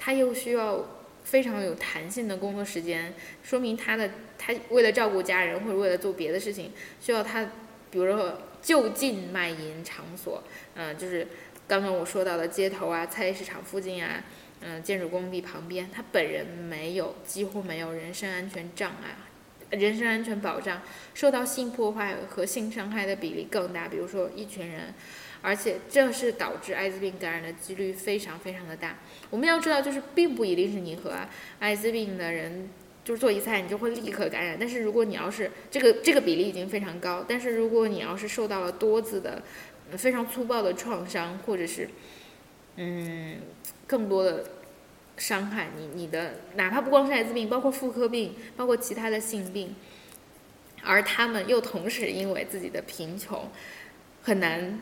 [0.08, 0.86] 他又需要
[1.26, 7.44] 非常有弹性的工作时间，说明他的他为了照顾家人或者为了做别的事情，需要他，
[7.92, 10.42] 比如说就近卖淫场所，
[10.76, 11.28] 嗯，就是
[11.68, 14.24] 刚刚我说到的街头啊、菜市场附近啊，
[14.62, 20.82] 嗯，建筑工地旁边，他本人没有几乎没有人身安全障碍，人身安全保障，
[21.14, 24.94] 受到性破坏和性伤害的比例更大，比如说一群人。
[25.42, 28.98] 而且这是导致艾滋病感染的几率非常非常的大。
[29.30, 31.14] 我们要知道，就是并不一定是你和
[31.60, 32.70] 艾滋病的人
[33.06, 34.58] 就是做一次，你就会立刻感染。
[34.60, 39.42] 但是如果你要是这个这个比例已经非常高，但是如果你要是受到了多次的
[39.92, 41.88] 非常粗暴的创伤，或者是
[42.76, 43.38] 嗯
[43.86, 44.44] 更多的
[45.18, 49.76] 伤害，你你的哪怕不光是艾滋病，包括妇科病，包括其他的性病，
[50.84, 53.50] 而他们又同时因为自己的贫穷
[54.22, 54.82] 很难。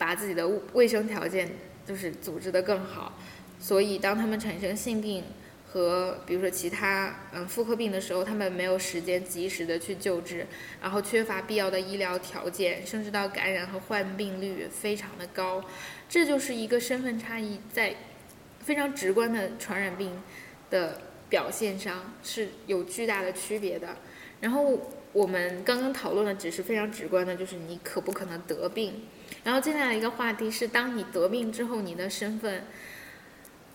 [0.00, 1.46] 把自己的卫生条件
[1.84, 3.18] 就是组织的更好，
[3.60, 5.22] 所以当他们产生性病
[5.70, 10.46] 和比如说其他嗯妇科病的时候，他们没有时间及时的去救治，
[10.80, 15.62] 然后缺乏必要的医疗条件，甚至到感染和患病率非常的高，
[16.08, 17.94] 这就是一个身份差异在
[18.60, 20.18] 非常直观的传染病
[20.70, 23.96] 的表现上是有巨大的区别的。
[24.40, 29.02] 然后我们刚刚讨论的只是非常直观的，就是你可不可能得病。
[29.42, 32.62] 然后接下来一个话题是，当你得病之后，你的身份，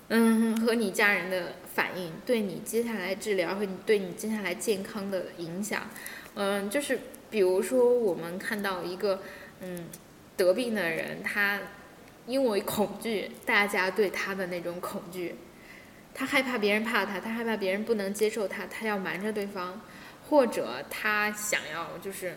[0.09, 5.89] 嗯，和你家人的反应，对你接下来治疗和你对你接下来健康的影响，
[6.35, 6.99] 嗯，就是
[7.31, 9.19] 比如说我们看到一个，
[9.61, 9.87] 嗯，
[10.37, 11.59] 得病的人，他
[12.27, 15.33] 因为恐惧，大家对他的那种恐惧，
[16.13, 19.81] 他害怕别人怕他，他害怕别人不能接受他，他要瞒着对方，
[20.29, 22.35] 或者他想要就是。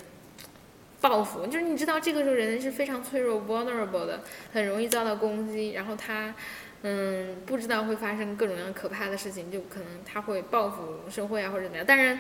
[1.01, 4.21] 报复就是你知道，这个时候人是非常脆弱、vulnerable 的，
[4.53, 5.71] 很容易遭到攻击。
[5.71, 6.35] 然后他，
[6.83, 11.87] 嗯，不知道会发生各种各样可怕的事情，就可能他会报复社会啊，或者怎么样。
[11.87, 12.19] 当然，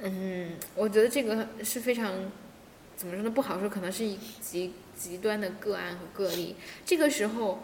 [0.00, 2.12] 嗯，我觉得这个是非常
[2.96, 3.30] 怎么说呢？
[3.30, 6.56] 不好说，可能是一极极端的个案和个例。
[6.84, 7.62] 这个时候，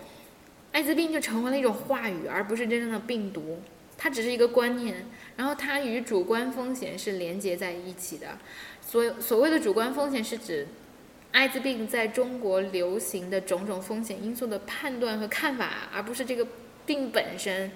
[0.73, 3.61] 艾滋病就成为了一种话语，而不是真正的病毒。
[4.01, 5.05] 它只是一个观念，
[5.37, 8.39] 然后它与主观风险是连接在一起的。
[8.88, 10.66] 所所谓的主观风险是指
[11.33, 16.46] 艾滋病在中国流行的种种风险因素的判断和看法，而不是这个
[16.87, 17.70] 病本身。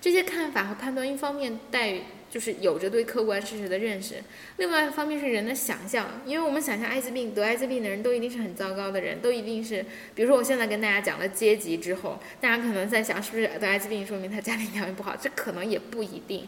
[0.00, 1.92] 这些看法和判断，一方面带
[2.30, 4.22] 就是有着对客观事实的认识，
[4.58, 16.46] 另外一方面是人的想象，因为我们想象艾滋病得艾滋病的人都一定是很糟糕的人，都一定是，比如说我现在跟大家讲了阶级之后，大家可能在想是不是得艾滋病说明他家庭条件不好，这可能也不一定，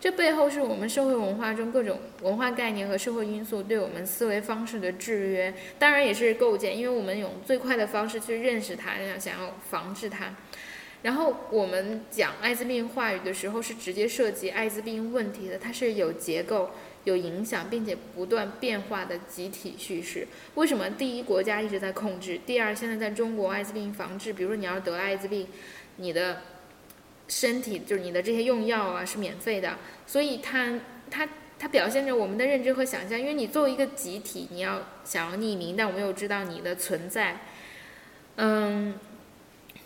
[0.00, 10.34] 这背后是我们社会文化中各种文化概念和社会因素对我们思维方式的制约，当然也是构建，因为我们用最快的方式去认识它，想要防治它。
[11.02, 16.70] 然后我们讲艾滋病话语的时候，是直接涉及艾滋病问题的，它是有结构、
[17.04, 20.26] 有影响，并且不断变化的集体叙事。
[20.54, 22.38] 为什么第一国家一直在控制？
[22.46, 25.46] 第二，现在在中国艾滋病防治，比如说你要得艾滋病，
[25.96, 26.42] 你的
[27.30, 30.78] 身体就是你的这些用药啊是免费的，所以它
[31.10, 31.26] 它
[31.58, 33.18] 它表现着我们的认知和想象。
[33.18, 37.38] 因为你作为一个集体，你要想要匿名，但我们又知道你的存在，
[38.36, 38.94] 嗯。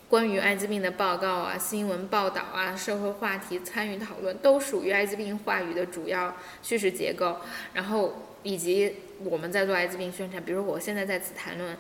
[0.07, 7.39] 关于艾滋病的报告啊、新闻报道啊、社会话题参与讨论，都属于艾滋病话语的主要叙事结构。
[7.73, 11.77] 然后以及我们在做艾滋病宣传，比如我现在在此谈论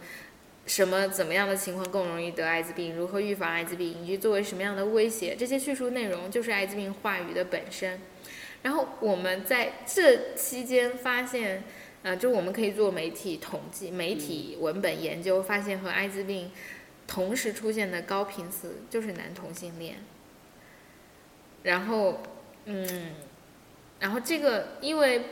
[0.67, 8.01] 什么怎么样的情况更容易得艾滋病，如何预防艾滋病，以及作为什么样的威胁，这些叙述内容就是艾滋病话语的本身。
[8.63, 11.65] 然后我们在这期间发现，
[12.03, 16.51] 呃，就我们可以做媒体统计、媒体文本研究，发现和艾滋病。
[17.07, 19.97] 同时出现的高频词就是男同性恋，
[21.63, 22.23] 然后，
[22.65, 23.11] 嗯，
[24.01, 25.27] 然后这个，因为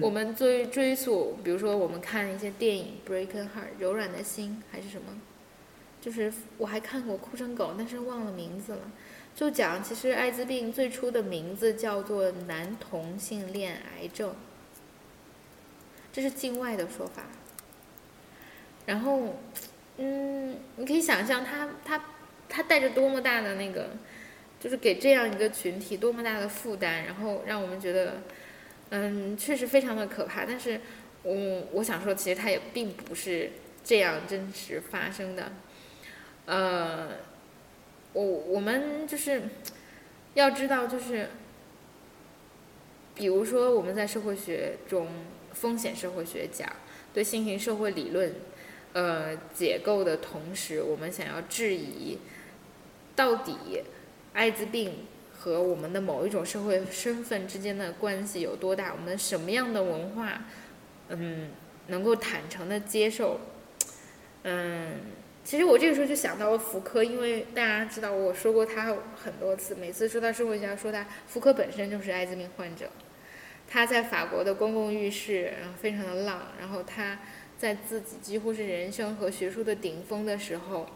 [0.00, 5.20] 我们追追溯，比如说我们看一些电影《Breaking Heart》柔软的心还是什么，
[6.00, 8.90] 就是我还看过《哭成狗》，但是忘了名字了，
[9.34, 14.34] 就讲其实艾滋病最初的名字叫做男同性恋癌症，
[16.12, 17.24] 这是境外的说法，
[18.86, 19.36] 然后。
[20.02, 22.02] 嗯，你可以想象他他
[22.48, 23.90] 他带着多么大的那个，
[24.58, 28.22] 就是给这样一个群体多么大的负担，然后让我们觉得，
[28.90, 30.44] 嗯，确实非常的可怕。
[30.44, 30.80] 但是，
[31.22, 33.50] 我我想说，其实它也并不是
[33.82, 35.52] 这样真实发生的。
[36.46, 37.08] 呃，
[38.12, 39.42] 我我们就是
[40.34, 41.30] 要知道，就是
[43.14, 45.08] 比如说我们在社会学中，
[45.52, 46.68] 风险社会学讲
[47.12, 48.34] 对新型社会理论。
[48.92, 52.18] 呃，解构的同时，我们想要质疑，
[53.14, 53.84] 到底
[54.32, 55.06] 艾滋病
[55.40, 58.92] 和我们的某一种社会身份之间的关系有多大？
[58.92, 60.44] 我们什么样的文化，
[61.08, 61.48] 嗯，
[61.86, 63.40] 能够坦诚的接受？
[64.42, 65.00] 嗯，
[65.42, 72.90] 其实我这个时候就想到了福柯，因为大家知道我说过他很多次，每次说到社会学家，说他福柯本身就是艾滋病患者，
[73.66, 77.18] 他在法国的公共浴室，然后非常的浪，然后他。
[77.60, 80.86] 在自己几乎是人生和学术的顶峰的时候，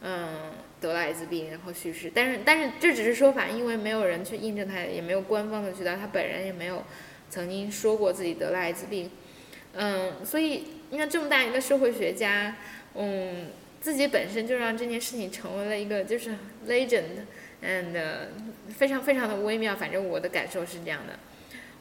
[0.00, 0.52] 嗯，
[0.84, 2.12] 得了艾滋病，然后去世。
[2.14, 6.84] 但是，但是这只是说法，因为没有人去印证他，也没有官方的渠道，他本人也没有
[7.30, 9.10] 曾经说过自己得了艾滋病。
[9.72, 12.56] 嗯，所以你看这么大一个社会学家，
[12.94, 13.46] 嗯，
[13.80, 16.34] 自己本身就让这件事情成为了一个就是
[16.68, 17.96] legend，and
[18.76, 19.74] 非常非常的微妙。
[19.74, 21.18] 反正我的感受是这样的。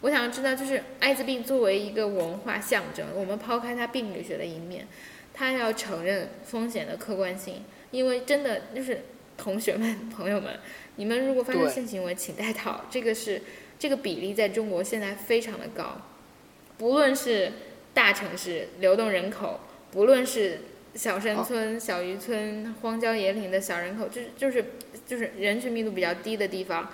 [0.02, 4.88] 我想要知道，就是艾滋病作为一个文化象征，我们抛开它病理学的一面，
[5.34, 7.64] 它要承认风险的客观性。
[7.94, 9.02] 因为真的就是
[9.38, 10.60] 同学们、朋友们，
[10.96, 12.86] 你们如果发生性行为，请带套。
[12.90, 13.44] 这个是
[13.78, 16.02] 这个比例在中国现在非常的高，
[16.78, 17.52] 不论是
[17.94, 19.60] 大城市流动人口，
[19.92, 20.62] 不论是
[20.96, 24.66] 小山村、小渔村、荒郊野岭的小人口，就是就是
[25.06, 26.90] 就是人群密度比较低的地方。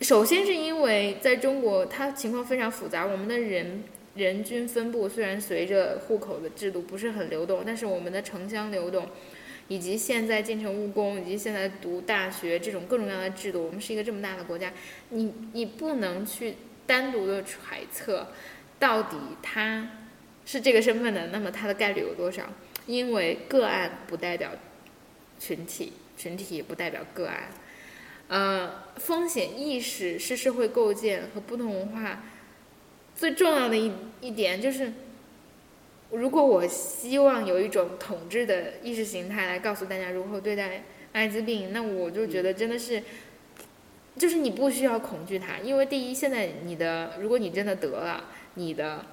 [0.00, 3.04] 首先是因为在中国，它情况非常复杂。
[3.04, 9.08] 我们的人人均分布虽然随着户口的制度不是很流动，但是我们的城乡流动，
[9.68, 14.72] 以及现在进城务工，以及现在读大学这种各种各样的制度，我们是一个这么大的国家，
[15.10, 16.54] 你你不能去
[16.86, 18.28] 单独的揣测，
[18.78, 19.88] 到底他
[20.44, 22.42] 是这个身份的，那么他的概率有多少？
[22.86, 24.50] 因为个案不代表
[25.38, 27.48] 群体，群体也不代表个案。
[28.28, 32.24] 呃，风险意识是社会构建和不同文化
[33.14, 33.90] 最重要的一
[34.20, 34.92] 一点，就是
[36.16, 43.02] 如果我希望有一种统治的意识形态来告诉大家如何对待艾滋病，那我就觉得真的是，
[44.16, 49.04] 就是你不需要恐惧它，因为第一，现在你的如果你真的得了，你的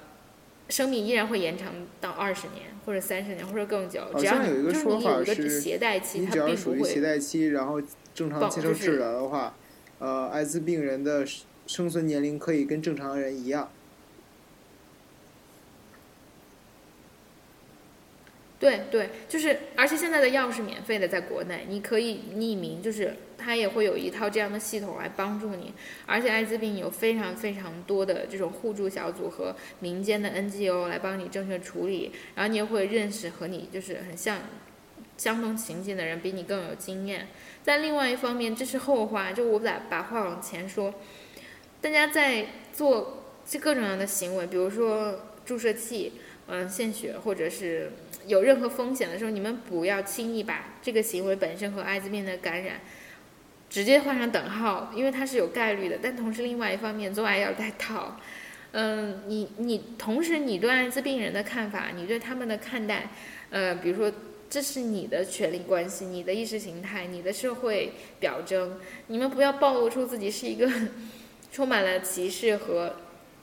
[0.68, 4.00] 生命依然会延长到二十年或者三十年或者更久。
[4.12, 7.80] 好只要像有一个你就是说法你有一个是携带期，你它只要属于并不会携带期，然后
[8.14, 9.54] 正常接受治疗的话，
[9.98, 11.26] 呃，艾滋病人的
[11.66, 13.70] 生存年龄可以跟正常人一样。
[18.62, 25.74] 对对，就是，而且现在的药是免费的，在国内你可以匿名，就是它也会有一套这样的系统来帮助你。
[26.06, 34.38] 而且艾滋病有非常非常多的这种互助小组和民间的 NGO 来帮你正确处理，然后你也会认识和你就是很像
[35.18, 37.26] 相同情境的人，比你更有经验。
[37.64, 40.94] 在另外一方面，这是后话，就我把把话往前说，
[41.80, 46.12] 大家在做这各种各样的行为，比如说注射器、
[46.46, 47.90] 嗯献血，或者是
[48.26, 52.80] 有任何风险的时候，你们不要轻易把这个行为本身和艾滋病的感染
[53.70, 55.98] 直接画上等号，因为它是有概率的。
[56.02, 58.16] 但同时，另外一方面，做爱要带套。
[58.72, 63.10] 嗯，你你同时你对艾滋病人的看法，你对他们的看待，
[63.50, 64.10] 呃，比如说
[64.48, 70.70] 这是你的权利关系、你的意识形态、你的社会表征，你们不要暴露出自己是一个
[71.52, 72.96] 充满了歧视和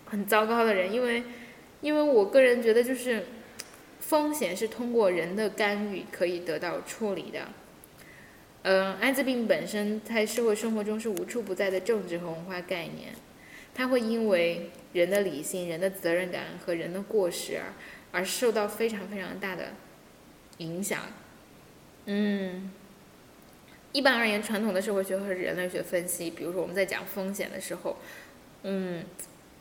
[0.06, 1.24] 很糟糕的人，因为
[1.82, 3.24] 因为我个人觉得就是
[4.10, 7.48] 风险是通过人的干预可以得到处理的。
[8.64, 13.14] 嗯，艾滋病本身在社会生活中是无处不在的政治和文化概念，
[13.76, 17.72] 它会因为人的理性、人的责任感和人的过失而
[18.12, 19.74] 而受到非常非常大的
[20.58, 21.02] 影响。
[22.08, 22.72] 嗯，
[23.92, 27.98] 一般而言，传统的社会学和人类学分析，比如说我们在讲风险的时候，
[28.64, 29.06] 嗯，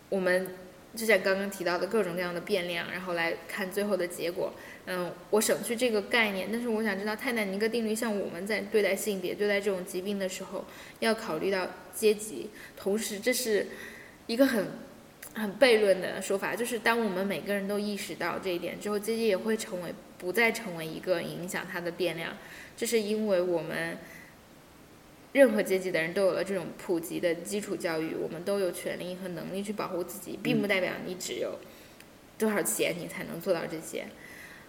[0.08, 0.48] 我们
[0.94, 4.52] 就像刚刚提到的各种各样的变量，然后来看最后的结果。
[4.86, 10.64] 嗯，我省去这个概念，但是我想知道泰坦尼克定律，像我们在对待性别、对待这种疾病的时候，
[11.00, 13.66] 要考虑到阶级，同时这是
[14.26, 14.66] 一个很
[15.34, 22.34] 很悖论的说法，就是当我们每个人都意识到这一点之后，阶级也会成为不再成为一个影响它的变量，
[22.74, 23.98] 这是因为我们
[25.38, 31.58] 任何阶级的人都有了这种普及的基础教育，我们都有权利和能力去保护自己，并不代表你只有
[32.36, 34.06] 多少钱你才能做到这些。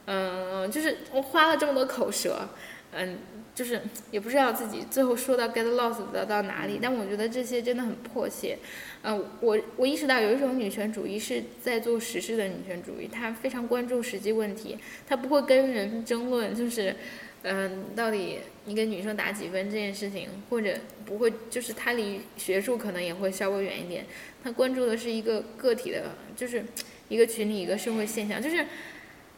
[0.05, 2.49] 嗯，就是我花了这么多口舌，
[2.91, 3.19] 嗯，
[3.53, 8.57] 就是也不知道自己最后说到 get lost 到到哪里，但我觉得这些真的很迫切。
[9.03, 16.95] 嗯，我我意识到有一种女权主义是在做实事的女权主义，她非常关注实际问题，她不会跟人争论，就是
[17.43, 24.05] 嗯，到底你给女生打几分这件事情，或者不会，就是他离学术可能也会稍微远一点，
[24.43, 26.63] 他关注的是一个个体的，就是
[27.07, 28.65] 一个群体一个社会现象，就是。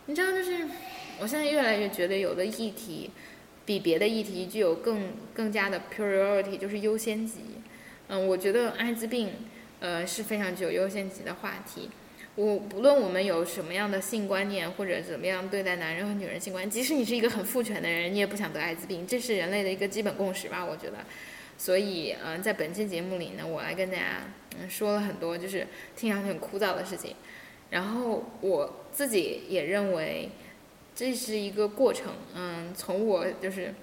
[0.08, 0.66] 你知道，就是
[1.20, 3.12] 我现在越来越觉得，有的议题
[3.66, 7.42] 比别的议题具有更更加的 priority，就是优先级。
[8.08, 9.30] 嗯，我觉得艾滋病，
[9.80, 11.92] 呃，是非常具有优先级的话题。
[12.42, 20.66] 我不论我们有什么样的性观念，或者怎么样对待男人和女人性观，即使你是一个很父权的人，你也不想得艾滋病，这是人类的一个基本共识吧？
[20.66, 20.98] 我觉得。
[21.56, 24.24] 所以，嗯，在本期节目里呢，我来跟大家
[24.60, 27.16] 嗯说了很多，就是听上去很枯燥的事情。
[27.70, 30.30] 然后我自己也认为，
[30.96, 32.14] 这是一个过程。
[32.34, 33.76] 嗯，从我就是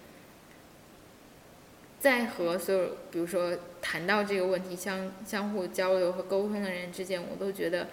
[2.01, 7.87] 在和所有，比如说谈到这个问题相相互交流和沟通的人之间，我都觉得，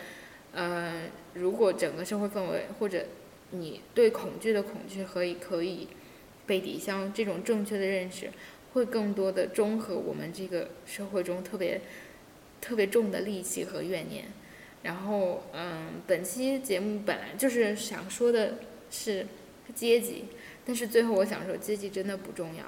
[0.55, 3.05] 呃，如果整个社会氛围或者
[3.51, 5.87] 你对恐惧的恐惧可以可以
[6.47, 8.31] 被抵消，这种正确的认识
[8.73, 11.81] 会更多的中和我们这个社会中特别
[12.61, 14.25] 特别重的戾气和怨念。
[14.83, 18.59] 然后，嗯，本期节目本来就是想说的
[18.91, 19.25] 是
[19.73, 20.25] 阶级，
[20.65, 22.63] 但是最后我想说，阶级真的不重要，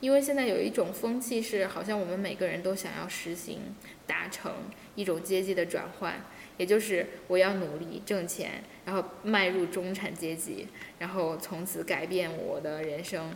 [0.00, 3.60] 因为现在有一种风气是，好像我们每个人都想要实行
[4.06, 4.50] 达成
[4.94, 6.24] 一种阶级的转换，
[6.56, 10.66] 也就是我要努力挣钱，然后迈入中产阶级，
[10.98, 13.32] 然后从此改变我的人生。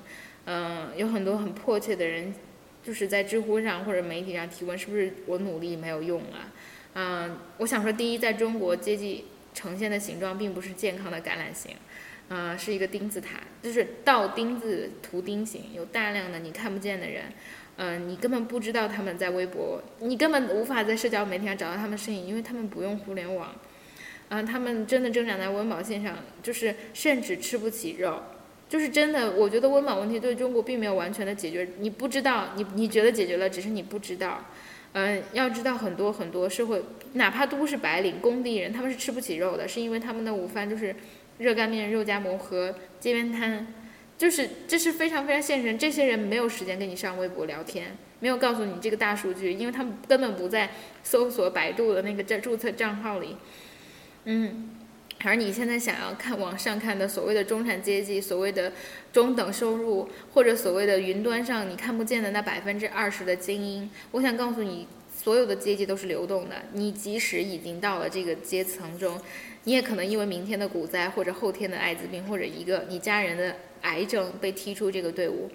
[0.47, 2.33] 嗯，有很多很迫切的人，
[2.83, 6.53] 就是在知乎上或者媒体上提问，是不是我努力没有用啊？
[6.95, 11.77] 嗯，我想说，第一，在中国阶级呈现的形状并不是健康的橄榄形，
[12.29, 17.23] 嗯，是一个金字塔，就是倒钉子图钉形，有大量的你看不见的人，
[17.77, 23.55] 嗯，你根本不知道他们在微博，你根本无法在社交媒体上找到他们身影，因为他们不用互联网，
[24.31, 28.21] 嗯，他们真的挣扎在温饱线上，就是甚至吃不起肉，
[28.69, 34.45] 就是真的，我觉得温饱问题对中国并没有完全的解决，你不知道，你你觉得解决了，只是你不知道。
[34.93, 40.97] 嗯，要知道很多很多社会，哪怕都是白领、工地人，他们是吃不起肉的，是因为他们的午饭就是
[41.39, 43.67] 热干面、肉夹馍和街边摊，
[44.17, 45.77] 就是这是非常非常现实。
[45.77, 50.71] 这些人没有时间跟你上微博聊天，没有告诉你这个大数据，因为他们根本不在
[51.03, 53.37] 搜索百度的那个在注册账号里。
[54.25, 54.71] 嗯，
[55.23, 58.73] 而你现在想要看网上看的所谓的中产阶级，所谓的
[59.13, 64.89] 中等收入，或者所谓的云端上你看不见的那百分之二十的精英，我想告诉你，
[65.27, 66.55] 所有的阶级都是流动的。
[66.73, 69.21] 你即使已经到了这个阶层中，
[69.65, 75.51] 你也可能因为明天的股灾，或者后天的艾滋病，或者一个你家人的癌症被踢出这个队伍。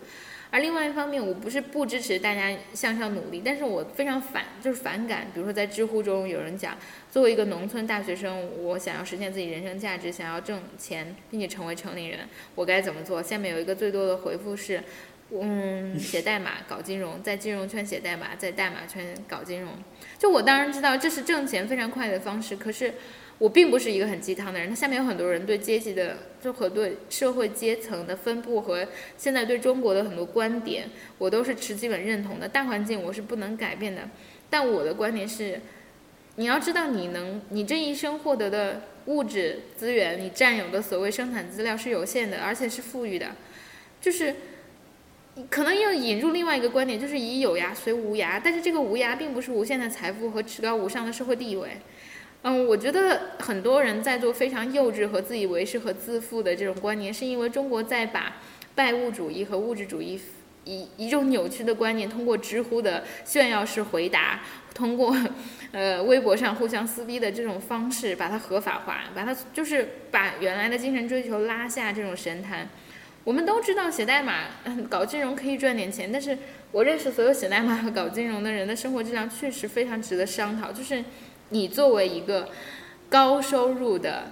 [0.50, 5.28] 而另外一方面，我不是不支持大家向上努力，但是我非常反，就是反感。
[5.34, 6.78] 比如说在知乎中有人讲，
[7.10, 13.24] 作为一个农村大学生，我想要实现自己人生价值，想要挣钱，并且成为成年人，我该怎么做？
[13.24, 14.84] 下面有一个最多的回复是，
[15.32, 19.72] 嗯， 写代码搞金融，在金融圈写代码，在代码圈搞金融。
[20.18, 22.94] 就我当然知道这是挣钱非常快的方式，可是。
[23.42, 32.48] 我并不是一个很鸡汤的人，他下面有很多人对阶级的，就和对社会阶层的分布和现在对中国的很多观点，我都是持基本认同的。
[32.48, 34.08] 大环境我是不能改变的，
[34.48, 35.60] 但我的观点是，
[36.36, 43.32] 你要知道你能，你这一生获得的物质资源，你占有的所谓生产资料是有限的，而且是富裕的，
[44.00, 44.36] 就是，
[45.50, 51.70] 可能要引入另外一个观点，就是以有涯随无涯，但是这个无涯并不是无限的财富和至高无上的社会地位。
[52.44, 58.38] 嗯，我觉得很多人在做非常幼稚和自以为是和自负的这种观念，是因为中国在把
[58.76, 60.20] 拜物主义和物质主义
[60.66, 64.42] 一一种扭曲的观念，通过知乎的炫耀式回答，
[64.74, 65.16] 通过
[65.72, 72.68] 呃微博上互相撕逼的这种方式，把它合法化，把它就是把原来的精神追求拉下这种神坛。
[73.24, 74.46] 我们都知道写代码、
[74.90, 76.38] 搞金融可以赚点钱，但是
[76.72, 81.04] 我认识所有写代码和 搞金融的人的生活质量确实非常值得商讨，就是。
[81.54, 82.48] 你作为一个
[83.10, 84.24] 高收入的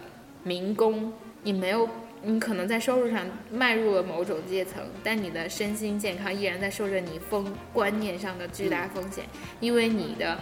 [0.42, 1.12] 民工，
[1.44, 1.90] 你没有，
[2.24, 9.26] 你可能在收入上迈入了某种阶层，但你的身心健康依然在受着你风观念上的巨大风险，
[9.60, 10.40] 因为你的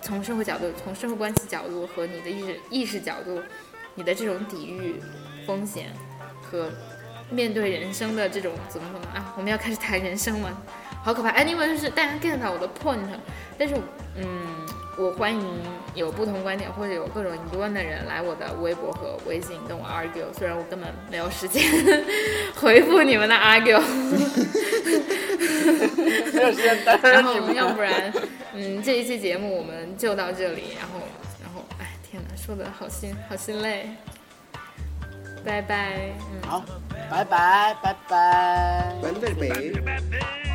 [0.00, 3.42] 从社会角度、从社会关系角度和你的意识意识角度，
[3.94, 4.94] 你的这种抵御
[5.46, 5.90] 风险
[6.40, 6.70] 和
[7.32, 9.34] 面对人生的这种怎么怎么啊？
[9.36, 10.62] 我们要开始谈人生了，
[11.02, 12.98] 好可怕！Anyway，就是大家 get 到我的 point，
[13.58, 13.74] 但是
[14.16, 14.26] 嗯。
[14.98, 15.42] 我欢迎
[15.94, 21.64] 有不同观点或者有各种疑问的人来我的微博和微信跟我 argue，虽然我根本没有时间
[22.54, 23.80] 回复你们的 argue，
[26.30, 28.12] 没有时间然后要不然，
[28.52, 31.00] 嗯，这一期节目我们就到这里，然后，
[31.42, 33.88] 然后，哎，天哪，说的好心好心累，
[35.44, 35.92] 拜拜，
[36.32, 36.64] 嗯，好，
[37.10, 40.51] 拜拜，拜拜，拜拜。